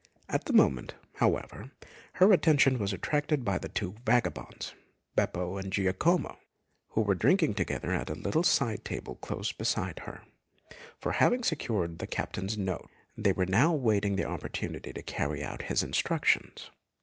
[0.29, 1.69] At that moment, however,
[2.13, 4.73] her attention was attracted by the two vagabonds,
[5.15, 6.39] Beppo and Giacomo,
[6.93, 10.23] who were drinking together at a little side table close beside her;
[10.97, 15.61] for having secured the captain's note, they were now awaiting the opportunity to carry out
[15.69, 16.71] his instructions.